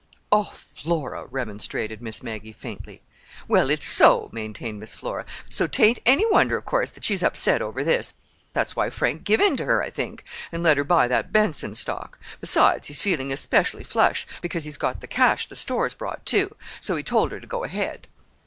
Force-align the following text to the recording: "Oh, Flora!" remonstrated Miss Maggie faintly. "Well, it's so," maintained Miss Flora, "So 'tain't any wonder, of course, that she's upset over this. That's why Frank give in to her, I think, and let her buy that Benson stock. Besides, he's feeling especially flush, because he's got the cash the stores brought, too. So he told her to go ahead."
"Oh, 0.31 0.51
Flora!" 0.55 1.27
remonstrated 1.29 2.01
Miss 2.01 2.23
Maggie 2.23 2.53
faintly. 2.53 3.03
"Well, 3.47 3.69
it's 3.69 3.85
so," 3.85 4.29
maintained 4.31 4.79
Miss 4.79 4.95
Flora, 4.95 5.27
"So 5.47 5.67
'tain't 5.67 5.99
any 6.07 6.25
wonder, 6.31 6.57
of 6.57 6.65
course, 6.65 6.89
that 6.89 7.05
she's 7.05 7.21
upset 7.21 7.61
over 7.61 7.83
this. 7.83 8.11
That's 8.51 8.75
why 8.75 8.89
Frank 8.89 9.23
give 9.25 9.39
in 9.39 9.55
to 9.57 9.65
her, 9.65 9.83
I 9.83 9.91
think, 9.91 10.23
and 10.51 10.63
let 10.63 10.77
her 10.77 10.83
buy 10.83 11.07
that 11.09 11.31
Benson 11.31 11.75
stock. 11.75 12.17
Besides, 12.39 12.87
he's 12.87 13.03
feeling 13.03 13.31
especially 13.31 13.83
flush, 13.83 14.25
because 14.41 14.63
he's 14.63 14.77
got 14.77 15.01
the 15.01 15.07
cash 15.07 15.45
the 15.45 15.55
stores 15.55 15.93
brought, 15.93 16.25
too. 16.25 16.55
So 16.79 16.95
he 16.95 17.03
told 17.03 17.31
her 17.31 17.39
to 17.39 17.45
go 17.45 17.63
ahead." 17.63 18.07